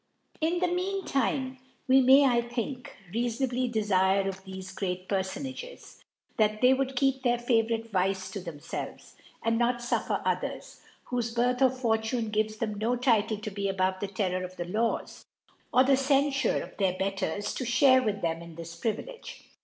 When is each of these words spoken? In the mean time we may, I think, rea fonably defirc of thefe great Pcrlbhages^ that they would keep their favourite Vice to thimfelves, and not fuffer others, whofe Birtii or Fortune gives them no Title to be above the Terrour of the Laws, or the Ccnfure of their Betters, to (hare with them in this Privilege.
In 0.41 0.57
the 0.57 0.67
mean 0.67 1.05
time 1.05 1.59
we 1.87 2.01
may, 2.01 2.25
I 2.25 2.41
think, 2.41 2.95
rea 3.13 3.27
fonably 3.27 3.71
defirc 3.71 4.27
of 4.27 4.43
thefe 4.45 4.73
great 4.73 5.07
Pcrlbhages^ 5.07 5.99
that 6.37 6.59
they 6.59 6.73
would 6.73 6.95
keep 6.95 7.21
their 7.21 7.37
favourite 7.37 7.91
Vice 7.91 8.31
to 8.31 8.39
thimfelves, 8.41 9.13
and 9.43 9.59
not 9.59 9.75
fuffer 9.77 10.19
others, 10.25 10.81
whofe 11.09 11.35
Birtii 11.35 11.61
or 11.61 11.69
Fortune 11.69 12.29
gives 12.31 12.57
them 12.57 12.79
no 12.79 12.95
Title 12.95 13.37
to 13.37 13.51
be 13.51 13.69
above 13.69 13.99
the 13.99 14.07
Terrour 14.07 14.43
of 14.43 14.57
the 14.57 14.65
Laws, 14.65 15.23
or 15.71 15.83
the 15.83 15.93
Ccnfure 15.93 16.63
of 16.63 16.77
their 16.77 16.97
Betters, 16.97 17.53
to 17.53 17.63
(hare 17.63 18.01
with 18.01 18.23
them 18.23 18.41
in 18.41 18.55
this 18.55 18.75
Privilege. 18.75 19.43